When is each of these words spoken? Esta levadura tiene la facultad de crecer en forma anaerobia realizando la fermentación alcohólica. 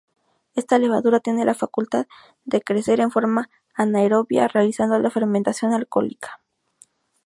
Esta 0.55 0.79
levadura 0.79 1.19
tiene 1.19 1.45
la 1.45 1.53
facultad 1.53 2.07
de 2.43 2.61
crecer 2.63 3.01
en 3.01 3.11
forma 3.11 3.51
anaerobia 3.75 4.47
realizando 4.47 4.97
la 4.97 5.11
fermentación 5.11 5.73
alcohólica. 5.73 6.41